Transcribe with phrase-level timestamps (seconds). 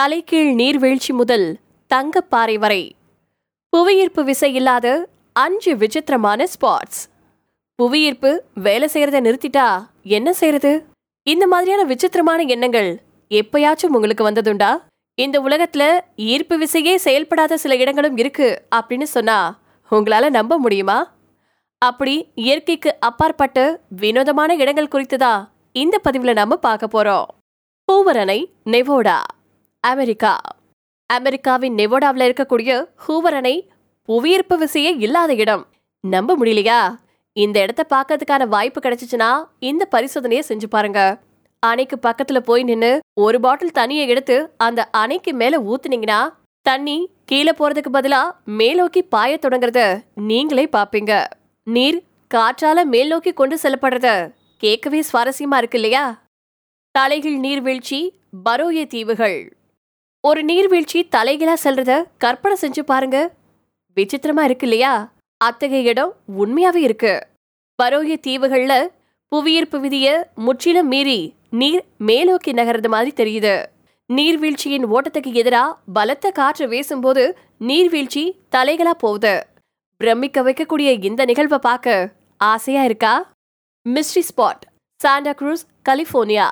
[0.00, 1.58] தலைகீழ் நீர்வீழ்ச்சி முதல்
[1.90, 2.96] தங்கப்பாறை வரை.
[3.68, 7.00] புவியீர்ப்பு விசை இல்லாத அஞ்சு விசித்திரமான ஸ்பாட்ஸ்.
[7.74, 9.66] புவியீர்ப்பு வேலை செய்யறத நிறுத்திட்டா
[10.02, 10.86] என்ன செய்யறது?
[11.22, 13.00] இந்த மாதிரியான விசித்திரமான எண்ணங்கள்
[13.30, 14.70] எப்பயாச்சும் உங்களுக்கு வந்ததுண்டா?
[15.14, 15.82] இந்த உலகத்துல
[16.16, 19.38] ஈர்ப்பு விசையே செயல்படாத சில இடங்களும் இருக்கு அப்படின்னு சொன்னா
[19.90, 20.98] உங்களால நம்ப முடியுமா?
[21.78, 27.26] அப்படி இயற்கைக்கு அப்பாற்பட்ட வினோதமான இடங்கள் குறித்து தான் இந்த பதிவுல நாம பார்க்க போறோம்.
[27.88, 29.18] பூவரணை நெவோடா.
[29.84, 30.38] அமெரிக்கா.
[31.06, 33.70] அமெரிக்காவின் நெவோடாவில் இருக்கக்கூடிய ஹூவர் அணை
[34.02, 35.66] புவியீர்ப்பு விசையே இல்லாத இடம்.
[36.00, 36.94] நம்ப முடியலையா?
[37.32, 41.20] இந்த இடத்த பார்க்கறதுக்கான வாய்ப்பு கிடைச்சிச்சுன்னா இந்த பரிசோதனையை செஞ்சு பாருங்க.
[41.58, 47.90] அணைக்கு பக்கத்துல போய் நின்று ஒரு பாட்டில் தண்ணியை எடுத்து அந்த அணைக்கு மேல ஊத்துனீங்கன்னா தண்ணி கீழே போறதுக்கு
[47.92, 51.24] பதிலா மேலோக்கி பாய தொடங்குறத நீங்களே பாப்பீங்க.
[51.64, 56.22] நீர் காற்றால மேல் நோக்கி கொண்டு செல்லப்படுறத கேட்கவே சுவாரஸ்யமா இருக்கு இல்லையா?
[56.90, 58.00] தலைகள் நீர்வீழ்ச்சி
[58.48, 59.59] பரோய தீவுகள்.
[60.24, 63.18] ஒரு நீர்வீழ்ச்சி தலைகீழா செல்றத கற்பனை செஞ்சு பாருங்க.
[63.96, 65.12] விசித்திரமா இருக்கு இல்லையா?
[65.36, 67.12] அத்தகைய இடம் உண்மையாவே இருக்கு.
[67.82, 68.74] பரோய தீவுகள்ல
[69.32, 73.54] புவியீர்ப்பு விதிய முற்றிலும் மீறி நீர் மேலோக்கி நகர்றது மாதிரி தெரியுது.
[74.10, 77.24] நீர்வீழ்ச்சியின் ஓட்டத்துக்கு எதிரா பலத்த காற்று வீசும்போது
[77.58, 78.24] நீர்வீழ்ச்சி
[78.56, 79.34] தலைகளா போகுது.
[79.96, 83.32] பிரமிக்க வைக்கக்கூடிய இந்த நிகழ்வை பார்க்க ஆசையா இருக்கா?
[83.88, 84.64] Mystery spot
[85.00, 86.46] Santa Cruz California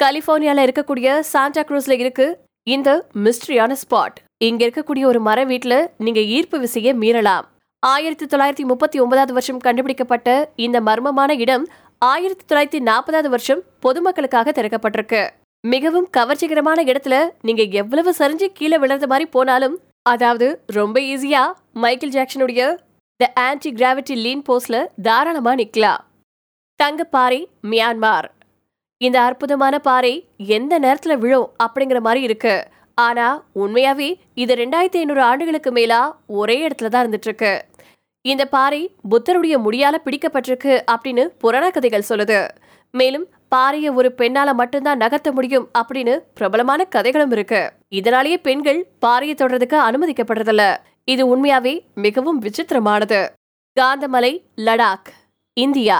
[0.00, 2.26] கலிஃபோர்னியால இருக்கக்கூடிய சாண்டா குரூஸ்ல இருக்கு
[2.66, 7.44] இந்த மிஸ்ட்ரியான ஸ்பாட் இங்க இருக்கக்கூடிய ஒரு மர வீட்டுல நீங்க ஈர்ப்பு விசையை மீறலாம்.
[7.78, 15.28] ஆயிரத்தி தொள்ளாயிரத்தி முப்பத்தி ஒன்பதாவது வருஷம் கண்டுபிடிக்கப்பட்ட இந்த மர்மமான இடம் ஆயிரத்தி தொள்ளாயிரத்தி நாற்பதாவது வருஷம் பொதுமக்களுக்காக திறக்கப்பட்டிருக்கு.
[15.60, 22.76] மிகவும் கவர்ச்சிகரமான இடத்துல நீங்க எவ்வளவு சரிஞ்சு கீழே விழுறது மாதிரி போனாலும் அதாவது ரொம்ப ஈஸியா மைக்கேல் ஜாக்சனுடைய
[23.16, 26.02] த ஆன்டி கிராவிட்டி லீன் போஸ்ட்ல தாராளமா நிக்கலாம்.
[26.80, 28.28] தங்கப்பாறை மியான்மார்
[29.06, 30.14] இந்த அற்புதமான பாறை
[30.56, 32.54] எந்த நேரத்துல விழும் அப்படிங்கிற மாதிரி இருக்கு.
[32.94, 33.26] ஆனா
[33.60, 34.08] உண்மையாவே
[34.42, 36.00] இது ரெண்டாயிரத்தி ஐநூறு ஆண்டுகளுக்கு மேலா
[36.40, 37.52] ஒரே இடத்துல தான் இருந்துட்டு இருக்கு
[38.24, 42.38] இந்த பாறை புத்தருடைய முடியால பிடிக்கப்பட்டிருக்கு அப்படின்னு புராண கதைகள் சொல்லுது.
[42.90, 47.62] மேலும் பாறையை ஒரு பெண்ணால மட்டும்தான் நகர்த்த முடியும் அப்படின்னு பிரபலமான கதைகளும் இருக்கு.
[48.00, 50.64] இதனாலேயே பெண்கள் பாறையை தொடர்றதுக்கு அனுமதிக்கப்படுறதில்ல.
[51.12, 51.74] இது உண்மையாவே
[52.04, 53.20] மிகவும் விசித்திரமானது.
[53.80, 54.32] காந்தமலை
[54.68, 55.10] லடாக்
[55.56, 55.98] இந்தியா.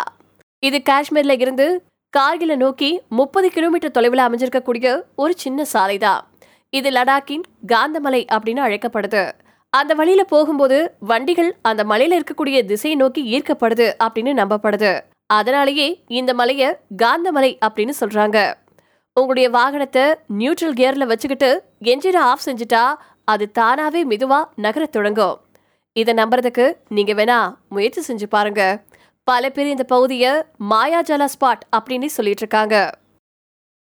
[0.67, 1.67] இது காஷ்மீர்ல இருந்து
[2.17, 6.21] கார்கில நோக்கி முப்பது கிலோமீட்டர் தொலைவில் அமைஞ்சிருக்கக்கூடிய ஒரு சின்ன சாலை தான்
[6.71, 9.33] இது லடாக்கின் காந்தமலை அப்படின்னு அழைக்கப்படுது.
[9.71, 15.01] அந்த வழியில போகும்போது வண்டிகள் அந்த மலையில இருக்கக்கூடிய திசையை நோக்கி ஈர்க்கப்படுது அப்படின்னு நம்பப்படுது.
[15.27, 18.39] அதனாலேயே இந்த மலைய காந்தமலை அப்படின்னு சொல்றாங்க.
[19.13, 20.05] உங்களுடைய வாகனத்தை
[20.39, 22.85] நியூட்ரல் கியர்ல வச்சுக்கிட்டு என்ஜினை ஆஃப் செஞ்சுட்டா
[23.25, 25.41] அது தானாவே மெதுவா நகரத் தொடங்கும்.
[25.93, 28.63] இதை நம்புறதுக்கு நீங்க வேணா முயற்சி செஞ்சு பாருங்க.
[29.27, 30.33] பல பேர் இந்த பகுதியை
[30.71, 32.75] மாயாஜாலா ஸ்பாட் அப்படின்னு சொல்லிட்டு இருக்காங்க.